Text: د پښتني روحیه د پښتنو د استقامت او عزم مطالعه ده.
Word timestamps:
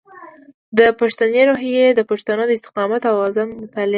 د 0.77 0.79
پښتني 0.99 1.41
روحیه 1.49 1.85
د 1.93 2.01
پښتنو 2.09 2.43
د 2.47 2.51
استقامت 2.57 3.01
او 3.11 3.15
عزم 3.27 3.47
مطالعه 3.63 3.85
ده. 3.87 3.89